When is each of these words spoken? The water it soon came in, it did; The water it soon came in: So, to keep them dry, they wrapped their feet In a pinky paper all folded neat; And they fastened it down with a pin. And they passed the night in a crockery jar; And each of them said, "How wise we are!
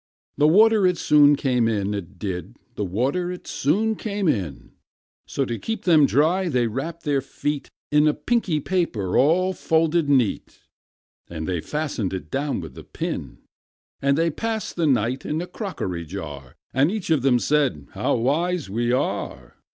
The 0.35 0.47
water 0.47 0.87
it 0.87 0.97
soon 0.97 1.35
came 1.35 1.67
in, 1.67 1.93
it 1.93 2.17
did; 2.17 2.57
The 2.73 2.83
water 2.83 3.31
it 3.31 3.45
soon 3.45 3.95
came 3.95 4.27
in: 4.27 4.71
So, 5.27 5.45
to 5.45 5.59
keep 5.59 5.83
them 5.83 6.07
dry, 6.07 6.49
they 6.49 6.65
wrapped 6.65 7.03
their 7.03 7.21
feet 7.21 7.69
In 7.91 8.07
a 8.07 8.15
pinky 8.15 8.59
paper 8.59 9.15
all 9.15 9.53
folded 9.53 10.09
neat; 10.09 10.61
And 11.29 11.47
they 11.47 11.61
fastened 11.61 12.15
it 12.15 12.31
down 12.31 12.61
with 12.61 12.75
a 12.79 12.83
pin. 12.83 13.37
And 14.01 14.17
they 14.17 14.31
passed 14.31 14.75
the 14.75 14.87
night 14.87 15.23
in 15.23 15.39
a 15.39 15.45
crockery 15.45 16.03
jar; 16.05 16.55
And 16.73 16.89
each 16.89 17.11
of 17.11 17.21
them 17.21 17.37
said, 17.37 17.89
"How 17.91 18.15
wise 18.15 18.71
we 18.71 18.91
are! 18.91 19.57